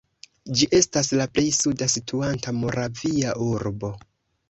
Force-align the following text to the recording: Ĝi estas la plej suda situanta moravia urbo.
Ĝi 0.61 0.67
estas 0.77 1.09
la 1.19 1.27
plej 1.35 1.45
suda 1.59 1.91
situanta 1.99 2.57
moravia 2.65 3.41
urbo. 3.53 3.97